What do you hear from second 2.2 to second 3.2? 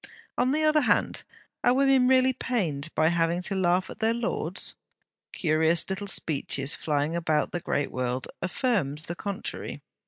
pained by